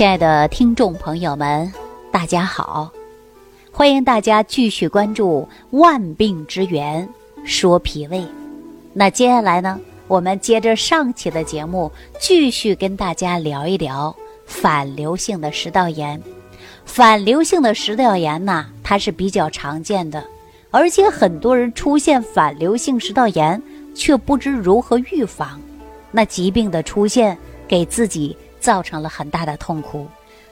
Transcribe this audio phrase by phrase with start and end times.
[0.00, 1.70] 亲爱的听众朋友们，
[2.10, 2.90] 大家好！
[3.70, 5.46] 欢迎大家继续关注
[5.78, 7.06] 《万病之源
[7.44, 8.20] 说脾胃》。
[8.94, 9.78] 那接下来呢，
[10.08, 14.16] 我们接着上期的节目，继续跟大家聊一聊
[14.46, 16.18] 反流性的食道炎。
[16.86, 20.24] 反流性的食道炎呢，它是比较常见的，
[20.70, 23.62] 而且很多人出现反流性食道炎
[23.94, 25.60] 却不知如何预防。
[26.10, 27.36] 那疾病的出现，
[27.68, 28.34] 给自己。
[28.60, 30.06] 造成了很大的痛苦。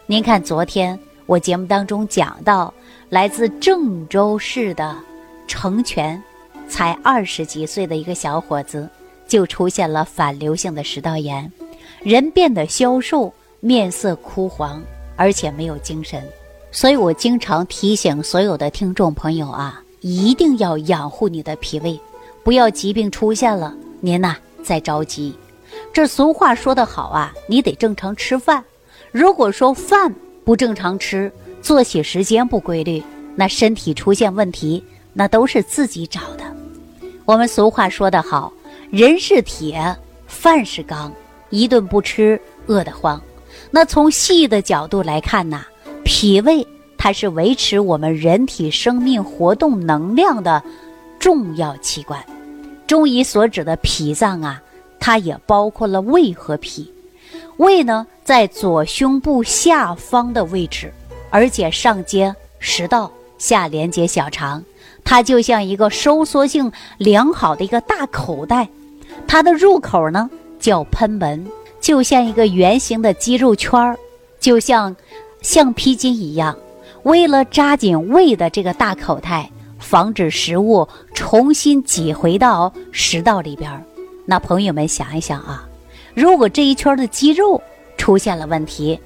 [0.06, 2.72] 您看，昨天我节目当中讲到，
[3.10, 4.96] 来自郑州市的
[5.46, 6.20] 成全，
[6.68, 8.88] 才二十几岁的一个小伙子，
[9.28, 11.52] 就出现了反流性的食道炎，
[12.02, 14.82] 人变得消瘦，面色枯黄，
[15.14, 16.22] 而且没有精神。
[16.70, 21.98] 所以我经常提醒所有的听众朋友啊，一定要养护你的脾胃，
[22.42, 25.34] 不要疾病出现了，您呐再着急。
[25.98, 28.64] 这俗话说得好啊，你得正常吃饭。
[29.10, 30.14] 如果说饭
[30.44, 31.28] 不正常吃，
[31.60, 33.02] 作息时间不规律，
[33.34, 34.80] 那身体出现问题，
[35.12, 36.44] 那都是自己找的。
[37.24, 38.52] 我们俗话说得好，
[38.92, 39.96] 人是铁，
[40.28, 41.12] 饭是钢，
[41.50, 43.20] 一顿不吃饿得慌。
[43.72, 45.64] 那从细的角度来看呐，
[46.04, 46.64] 脾胃
[46.96, 50.62] 它是维持我们人体生命活动能量的
[51.18, 52.24] 重要器官。
[52.86, 54.62] 中医所指的脾脏啊。
[55.00, 56.92] 它也包括了胃和脾，
[57.56, 60.92] 胃呢在左胸部下方的位置，
[61.30, 64.62] 而且上接食道，下连接小肠，
[65.04, 68.68] 它就像一个收缩性良好的一个大口袋，
[69.26, 70.28] 它的入口呢
[70.58, 71.46] 叫喷门，
[71.80, 73.96] 就像一个圆形的肌肉圈儿，
[74.40, 74.94] 就像
[75.40, 76.56] 橡皮筋一样，
[77.04, 83.82] 为了扎紧胃的这个大口袋，防止食物重新挤回到食道里边儿。
[84.30, 85.66] 那朋友们想一想啊，
[86.14, 87.62] 如果这一圈的肌肉
[87.96, 89.00] 出现了问题，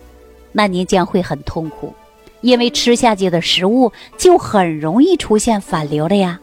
[0.50, 1.94] 那您将会很痛苦，
[2.40, 6.40] 因为吃下去的食物就很容易出现反流了呀。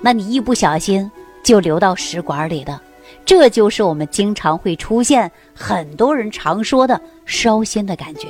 [0.00, 1.08] 那你一不小心
[1.44, 2.80] 就流到食管里的，
[3.24, 8.26] 这就是我们经常会出现很多人常说的烧心的感觉。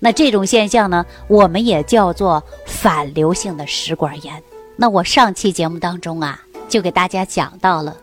[0.00, 4.42] 那这种现象呢，我们也叫做反流性的食管炎。
[4.74, 7.96] 那我上期节目当中啊，就给大家讲到了。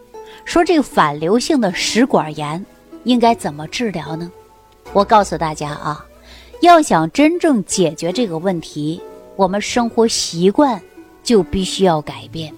[0.46, 2.66] 说这个反流性的食管炎
[3.04, 4.32] 应该怎么治疗呢？
[4.94, 6.06] 我告诉大家啊，
[6.62, 9.02] 要想真正解决这个问题，
[9.36, 10.82] 我们生活习惯
[11.24, 12.54] 就必须要改变。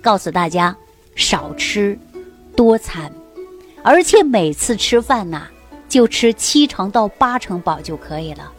[0.00, 0.76] 告诉大家，
[1.16, 1.98] 少吃
[2.54, 3.10] 多餐，
[3.82, 5.48] 而且每次吃饭呐，
[5.88, 8.52] 就吃七成到八成饱就可以了。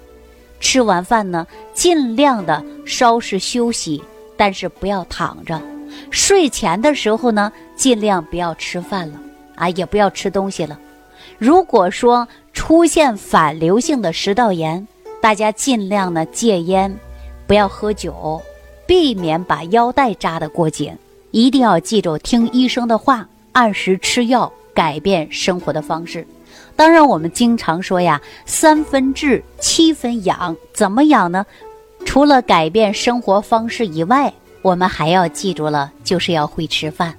[0.59, 4.03] 吃完饭呢，尽量的稍事休息，
[4.35, 5.61] 但是不要躺着。
[6.09, 9.19] 睡前的时候呢，尽量不要吃饭了，
[9.55, 10.79] 啊，也不要吃东西了。
[11.37, 14.87] 如果说出现反流性的食道炎，
[15.21, 16.95] 大家尽量呢戒烟，
[17.45, 18.41] 不要喝酒，
[18.85, 20.95] 避免把腰带扎得过紧。
[21.31, 26.25] 一定要记住听医生的话，按时吃药，改变生活的方式。
[26.75, 30.55] 当然，我们经常说呀，三分治，七分养。
[30.73, 31.45] 怎么养呢？
[32.05, 34.33] 除了改变生活方式以外。
[34.61, 37.13] 我们还要记住了，就是要会吃饭。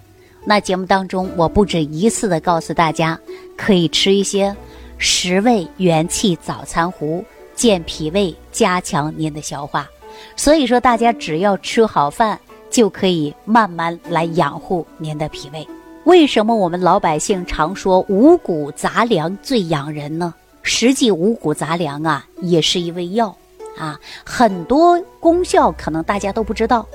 [0.44, 3.19] 那节目当中，我不止一次的告诉大家，
[3.56, 4.54] 可以吃一些
[4.97, 9.88] 食味元气早餐糊，健脾胃，加强您的消化。
[10.37, 12.38] 所以说，大家只要吃好饭，
[12.71, 15.66] 就可以慢慢来养护您的脾胃。
[16.05, 20.34] 为什么我们老百姓常说五谷杂粮最养人呢？
[20.62, 23.34] 实际五谷杂粮啊，也是一味药
[23.76, 26.87] 啊，很多功效可能大家都不知道。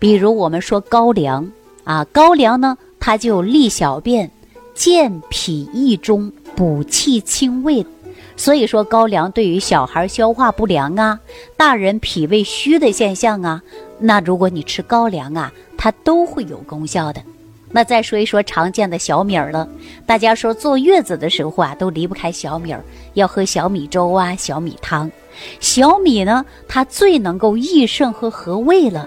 [0.00, 1.48] 比如我们说高粱
[1.84, 4.28] 啊，高粱呢，它就利小便、
[4.74, 7.84] 健脾益中、补气清胃，
[8.34, 11.20] 所以说高粱对于小孩消化不良啊、
[11.54, 13.62] 大人脾胃虚的现象啊，
[13.98, 17.22] 那如果你吃高粱啊，它都会有功效的。
[17.72, 19.68] 那再说一说常见的小米儿了，
[20.06, 22.82] 大家说坐月子的时候啊，都离不开小米儿，
[23.14, 25.12] 要喝小米粥啊、小米汤。
[25.60, 29.06] 小米呢，它最能够益肾和和胃了。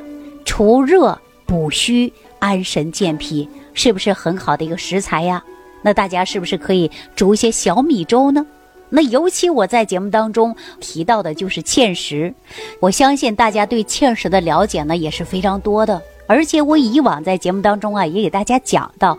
[0.56, 5.44] 除热补虚、安神健脾，是不是很好的一个食材呀？
[5.82, 8.46] 那大家是不是可以煮一些小米粥呢？
[8.90, 12.32] 那尤其我在节目当中提到的就是芡实，
[12.80, 16.00] 我相信大家对芡实的了解呢也是非常多的。
[16.28, 19.18] 而且我以往在节目当中啊也给大家讲到，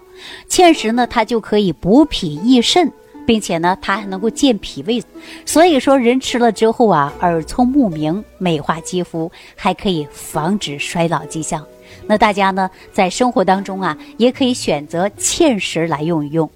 [0.49, 2.93] 芡实呢它就可以补脾益肾。
[3.27, 5.03] 并且呢，它还能够健脾胃，
[5.45, 11.65] 所以说人吃了之后啊，耳聪目明，美化肌肤，还可以防止衰老迹象。
[12.07, 16.49] 那大家呢，在生活当中啊，也可以选择芡实来用一用。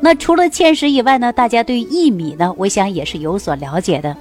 [0.00, 4.16] 那除了芡实以外呢，大家对薏米呢，我想也是有所了解的。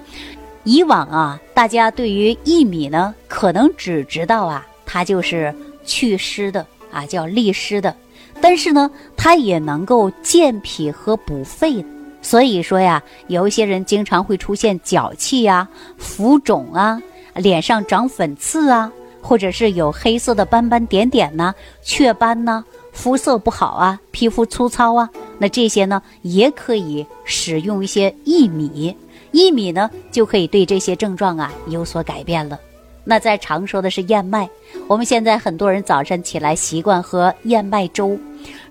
[0.63, 5.53] 以往啊，大家对于薏米呢，可能只知道啊，它就是
[5.85, 7.95] 祛湿的啊，叫利湿的。
[8.43, 11.83] 但是呢，它也能够健脾和补肺。
[12.21, 15.65] 所以说呀，有一些人经常会出现脚气呀、
[15.97, 17.01] 浮肿啊、
[17.35, 18.91] 脸上长粉刺啊，
[19.21, 28.93] 或者是有黑色的斑斑点点呐、雀斑呐、肤色不好啊、皮肤粗糙啊，那这些呢，也可以使用一些薏米。
[29.31, 32.59] 薏米呢，就可以对这些症状啊有所改变了。
[33.05, 34.49] 那在常说的是燕麦，
[34.87, 38.17] 我们现在很多人早晨起来习惯喝燕麦粥，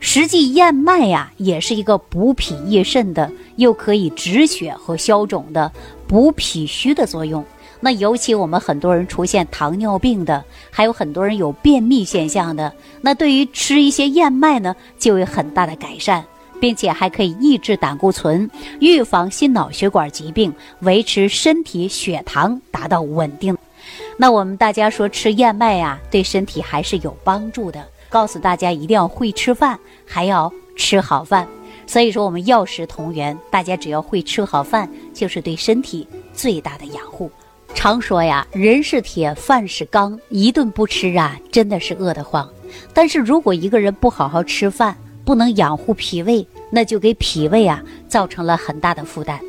[0.00, 5.70] 实际燕麦呀也是一个补脾益肾的，又可以止血和消肿的，
[6.06, 7.44] 补脾虚的作用。
[7.80, 16.24] 那尤其我们很多人出现糖尿病的，还有很多人有便秘现象的，那对于吃一些燕麦呢，就有很大的改善。
[16.60, 18.48] 并且还可以抑制胆固醇，
[18.78, 23.58] 预防心脑血管疾病，维持身体血糖达到稳定。
[24.16, 27.84] 那我们大家说吃燕麦呀，对身体还是有帮助的。
[28.12, 31.48] 告诉大家一定要会吃饭，还要吃好饭。
[31.86, 37.30] 所以说我们药食同源，大家只要会吃好饭，就是对身体最大的养护。
[37.74, 42.46] 常说呀，人是铁，饭是钢，一顿不吃啊，真的是饿得慌。
[42.92, 44.94] 但是如果一个人不好好吃饭，
[45.24, 49.40] 不能养护脾胃，那就给脾胃啊造成了很大的负担。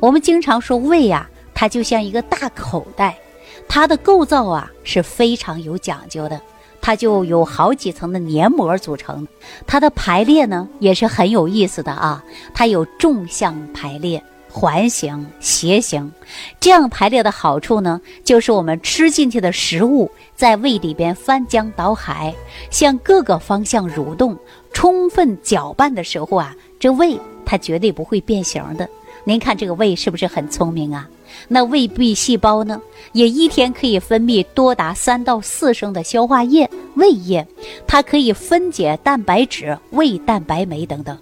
[0.00, 3.18] 我们经常说胃呀，它就像一个大口袋，
[3.68, 6.40] 它的构造啊是非常有讲究的，
[6.86, 9.26] 它就有好几层的黏膜组成。
[9.66, 12.22] 它的排列呢也是很有意思的啊，
[12.54, 14.22] 它有纵向排列。
[14.48, 16.12] 环形、斜形，
[16.60, 22.32] 这样排列的好处呢，就是我们吃进去的食物在胃里边翻江倒海，
[22.70, 24.38] 向各个方向蠕动，
[24.72, 28.88] 充分搅拌的时候啊，这胃它绝对不会变形的。
[29.24, 31.06] 您看这个胃是不是很聪明啊？
[31.48, 32.80] 那胃壁细胞呢，
[33.12, 37.46] 也一天可以分泌多达三到四升的消化液——胃液，
[37.86, 41.16] 它可以分解蛋白质、胃蛋白酶等等。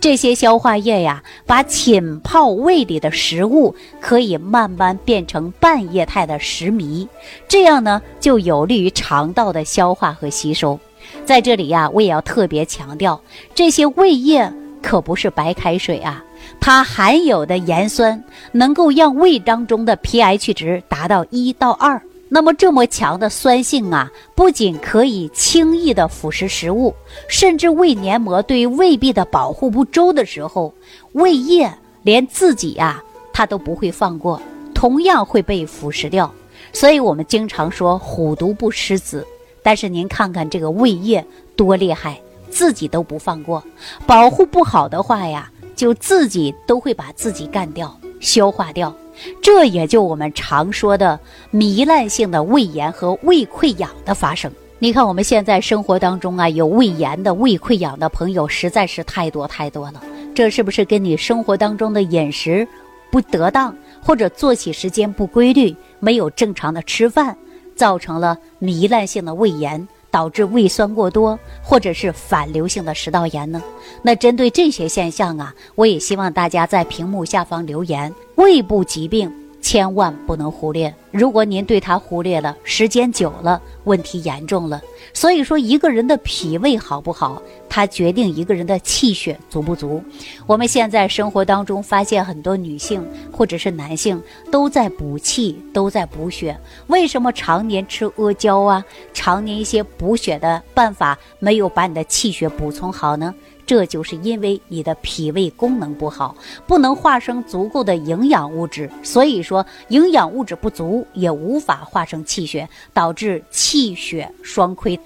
[0.00, 7.06] 这些消化液呀，把浸泡胃里的食物可以慢慢变成半液态的食糜，
[7.46, 10.78] 这样呢，就有利于肠道的消化和吸收。
[11.24, 13.20] 在这里呀，我也要特别强调，
[13.54, 14.52] 这些胃液
[14.82, 16.24] 可不是白开水啊，
[16.58, 22.00] 它含有的盐酸能够让胃当中的 pH 值达到一到二。
[22.32, 26.94] 那么这么强的酸性啊，不仅可以轻易的腐蚀食物，
[27.28, 30.72] 甚至胃黏膜对胃壁的保护不周的时候，
[31.12, 31.68] 胃液
[32.02, 33.02] 连自己呀
[33.32, 34.40] 它都不会放过，
[34.72, 36.32] 同样会被腐蚀掉。
[36.72, 39.26] 所以我们经常说虎毒不食子，
[39.60, 41.24] 但是您看看这个胃液
[41.56, 43.60] 多厉害，自己都不放过，
[44.06, 48.94] 保护不好的话呀，就自己都会把自己干掉、消化掉。
[49.40, 51.18] 这也就我们常说的
[51.54, 54.52] 糜烂性的胃炎和胃溃疡的发生。
[54.78, 60.02] 你看我们现在生活当中啊，有胃炎的、胃溃疡的朋友实在是太多太多了。
[60.34, 62.68] 这是不是跟你生活当中的饮食
[63.10, 67.34] 不得当，或者作息时间不规律，没有正常的吃饭，
[67.74, 69.88] 造成了糜烂性的胃炎？
[70.10, 73.62] 导致胃酸过多，或者是反流性的食道炎呢？
[74.02, 78.12] 那针对这些现象啊，我也希望大家在屏幕下方留言。
[78.36, 79.30] 胃部疾病
[79.60, 84.80] 千万不能忽略，如果您对它忽略了，时间久了，问题严重了。
[85.12, 90.02] 所以说，一个人的脾胃好不好，它决定一个人的气血足不足。
[90.46, 96.56] 我们现在生活当中发现很多女性或者是男性都在补气，都在补血。
[96.86, 103.34] 为什么常年吃阿胶啊，常年一些补血的办法没有把你的气血补充好呢？
[103.70, 106.34] 这就是因为你的脾胃功能不好，
[106.66, 114.98] 不能化生足够的营养物质，所以说营养物质不足，也无法化生气血，导致气血双亏。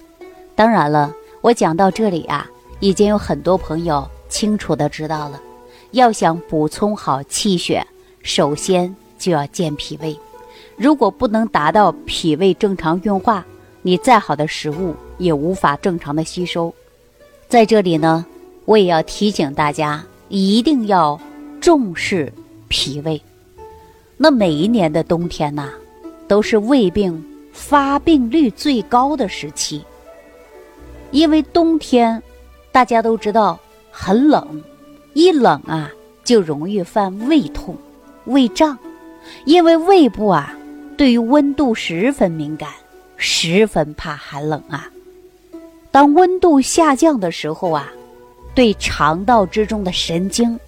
[0.55, 5.39] 当然了，我讲到这里啊，已经有很多朋友清楚的知道了，
[5.91, 7.87] 要想补充好气血，
[8.23, 10.19] 首先就要健脾胃。
[10.79, 13.45] 如果不能达到脾胃正常运化，
[13.83, 16.73] 你再好的食物也无法正常的吸收。
[17.47, 18.25] 在这里呢。
[18.67, 21.21] 我也要提醒大家，一定要
[21.61, 22.33] 重视
[22.69, 23.21] 脾胃。
[24.17, 25.71] 那每一年的冬天呐，
[26.27, 29.85] 都是胃病发病率最高的时期。
[31.11, 32.23] 因为冬天，
[32.73, 33.59] 大家都知道
[33.91, 34.63] 很冷，
[35.13, 35.91] 一冷啊
[36.25, 37.77] 就容易犯胃痛、
[38.25, 38.79] 胃胀。
[39.45, 40.57] 因为胃部啊
[40.97, 42.71] 对于温度十分敏感，
[43.17, 44.91] 十分怕寒冷啊。
[45.91, 47.93] 当温度下降的时候啊。
[48.55, 50.59] 对肠道之中的神经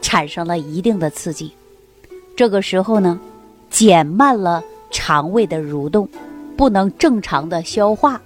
[0.00, 1.52] 产生了一定的刺激。
[2.36, 3.18] 这个时候呢，
[3.70, 6.08] 减慢了肠胃的蠕动，
[6.56, 8.20] 不能正常的消化，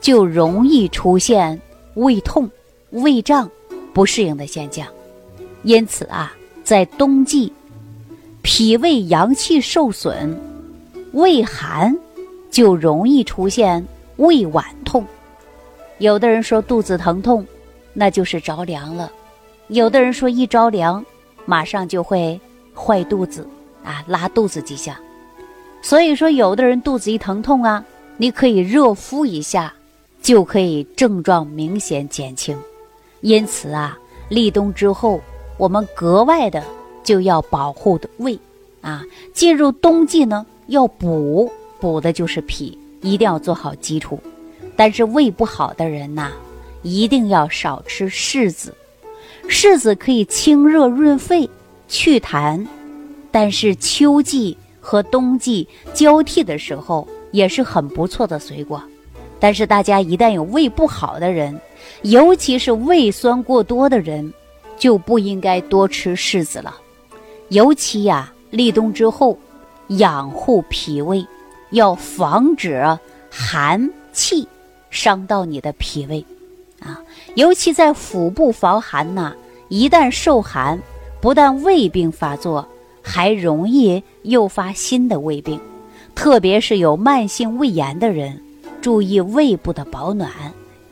[0.00, 1.60] 就容易出现
[1.94, 2.50] 胃痛、
[2.90, 3.50] 胃胀、
[3.92, 4.86] 不适应的现象。
[5.62, 6.32] 因此啊，
[6.62, 7.52] 在冬季，
[8.42, 10.36] 脾胃阳气受损，
[11.12, 11.96] 胃寒，
[12.50, 13.84] 就容易出现
[14.16, 15.04] 胃脘痛。
[15.98, 17.46] 有的人说肚子疼痛，
[17.94, 19.08] 那就是着凉了；
[19.68, 21.02] 有的人说一着凉，
[21.46, 22.38] 马上就会
[22.74, 23.48] 坏肚子
[23.82, 24.94] 啊，拉肚子迹象。
[25.80, 27.82] 所以说，有的人肚子一疼痛啊，
[28.18, 29.72] 你可以热敷一下，
[30.20, 32.54] 就可以症状明显减轻。
[33.22, 33.98] 因此啊，
[34.28, 35.20] 立冬之后。
[35.56, 36.64] 我们格外的
[37.04, 38.36] 就要保护的胃，
[38.80, 41.48] 啊，进入冬季呢要补，
[41.78, 44.18] 补的就是脾，一定要做好基础。
[44.74, 46.32] 但是胃不好的人呐，
[46.84, 48.72] 一定要少吃柿子。
[49.48, 51.50] 柿子可以清热润肺、
[51.88, 52.64] 祛痰，
[53.32, 58.80] 但是秋季和冬季交替的时候也是很不错的水果。
[59.40, 61.60] 但是大家一旦有胃不好的人，
[62.02, 64.32] 尤其是胃酸过多的人。
[64.76, 66.74] 就不应该多吃柿子了，
[67.48, 69.38] 尤其呀，立冬之后，
[69.86, 71.24] 养护脾胃，
[71.70, 72.84] 要防止
[73.30, 74.46] 寒气
[74.90, 76.26] 伤到你的脾胃，
[77.34, 79.34] 尤其在腹部防寒呐，
[79.68, 80.78] 一旦受寒，
[81.20, 82.66] 不但胃病发作，
[83.02, 85.60] 还容易诱发新的胃病，
[86.14, 88.40] 特别是有慢性胃炎的人，
[88.80, 90.30] 注意胃部的保暖，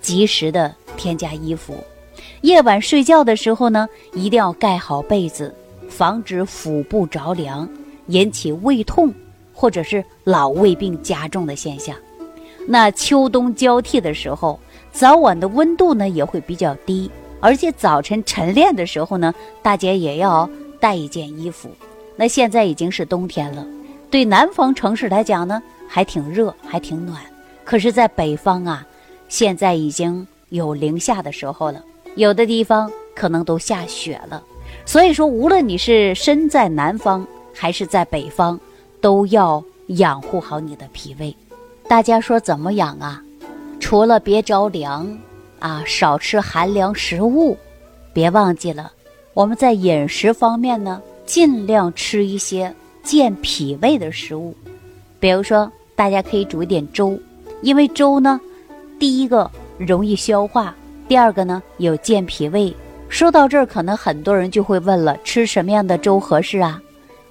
[0.00, 1.74] 及时的添加衣服。
[2.40, 5.54] 夜晚睡觉的时候呢，一定要盖好被子，
[5.88, 7.68] 防止腹部着凉，
[8.08, 9.14] 引起胃痛
[9.54, 11.94] 或者是老胃病加重的现象。
[12.66, 14.58] 那秋冬交替的时候，
[14.92, 21.70] 早晚的温度呢也会比较低，而且早晨晨练的时候呢，大家也要带一件衣服。
[22.14, 23.66] 那现在已经是冬天了，
[24.10, 27.20] 对南方城市来讲呢，还挺热，还挺暖。
[27.64, 28.86] 可是，在北方啊，
[29.28, 31.82] 现在已经有零下的时候了。
[32.16, 34.42] 有的地方可能都下雪了，
[34.84, 38.60] 所以说，无论你是身在南方还是在北方，
[39.00, 41.34] 都要养护好你的脾胃。
[41.88, 43.22] 大家说怎么养啊？
[43.82, 45.18] 除了别着凉
[45.58, 47.58] 啊，少吃寒凉食物，
[48.14, 48.92] 别忘记了，
[49.34, 52.72] 我们在饮食方面呢，尽量吃一些
[53.02, 54.56] 健脾胃的食物。
[55.18, 57.18] 比如说，大家可以煮一点粥，
[57.60, 58.40] 因为粥呢，
[59.00, 60.74] 第一个容易消化。
[61.08, 62.74] 第二个呢，有健脾胃。
[63.08, 66.80] 说到这儿，可能很多人就会问了：吃什么样的粥合适啊？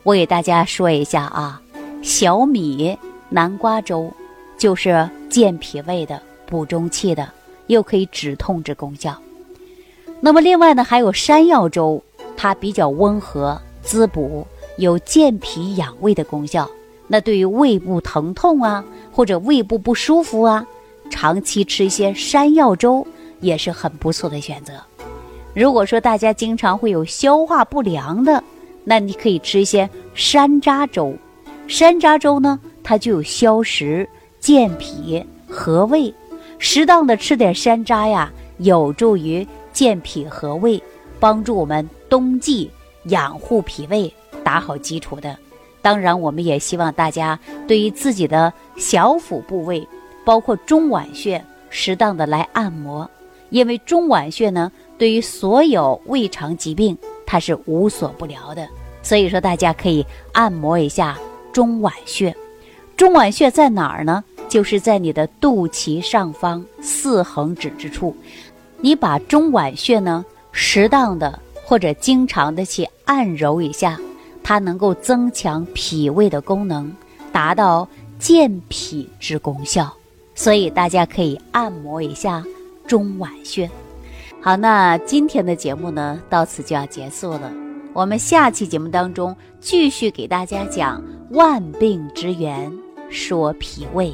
[0.03, 1.59] 我给大家说一下啊，
[2.03, 2.95] 小米
[3.29, 4.11] 南瓜粥
[4.57, 7.27] 就是健脾胃的、补中气的，
[7.67, 9.17] 又可以止痛之功效。
[10.19, 12.03] 那么另外呢，还有山药粥，
[12.37, 14.45] 它比较温和、滋补，
[14.77, 16.69] 有健脾养胃的功效。
[17.07, 20.67] 那对于胃部疼痛啊，或者胃部不舒服啊，
[21.09, 23.07] 长期吃一些山药粥。
[23.41, 24.73] 也是很不错的选择。
[25.55, 28.43] 如果说大家经常会有消化不良的，
[28.83, 31.11] 那你可以吃一些山楂粥。
[31.67, 34.07] 山楂粥呢，它就有消食、
[34.39, 36.13] 健脾、和胃。
[36.63, 40.81] 适当的吃点山楂呀，有助于健脾和胃，
[41.19, 42.69] 帮助我们冬季
[43.05, 44.13] 养护脾胃，
[44.43, 45.35] 打好基础的。
[45.81, 47.37] 当然，我们也希望大家
[47.67, 49.85] 对于自己的小腹部位，
[50.23, 53.09] 包括中脘穴，适当的来按摩。
[53.49, 58.69] 因为中脘穴呢，对于所有胃肠疾病，它是无所不疗的。
[59.01, 61.17] 所以说，大家可以按摩一下
[61.51, 62.35] 中脘穴。
[62.95, 64.23] 中脘穴在哪儿呢？
[64.51, 68.13] 就是在你的肚脐上方四横指之处。
[68.81, 73.97] 你把中脘穴呢，适当的或者经常的去按揉一下，
[74.43, 76.91] 它能够增强脾胃的功能，
[77.31, 77.87] 达到
[78.19, 79.89] 健脾之功效。
[80.35, 82.43] 所以大家可以按摩一下。
[82.85, 83.71] 中脘穴，
[84.41, 87.49] 好，那今天的节目呢，到此就要结束了。
[87.93, 92.69] 我们下期节目当中继续给大家讲万病之源，
[93.09, 94.13] 说脾胃。